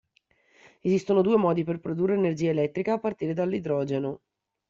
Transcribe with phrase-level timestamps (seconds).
[0.79, 4.21] Esistono due modi per produrre energia elettrica a partire dall'idrogeno.